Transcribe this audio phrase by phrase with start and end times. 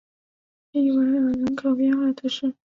[0.71, 2.55] 利纳尔人口变化图示